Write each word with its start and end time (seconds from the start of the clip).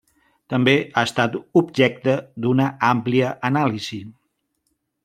També 0.53 0.73
ha 0.85 1.03
estat 1.09 1.37
objecte 1.61 2.17
d'una 2.47 2.67
àmplia 2.91 3.31
anàlisi. 3.53 4.03